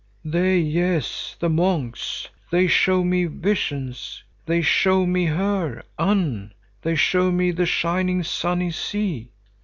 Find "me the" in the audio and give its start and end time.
7.31-7.67